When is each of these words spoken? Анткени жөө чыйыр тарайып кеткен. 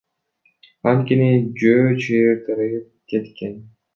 Анткени 0.91 1.27
жөө 1.65 1.93
чыйыр 2.07 2.41
тарайып 2.47 2.91
кеткен. 3.13 3.57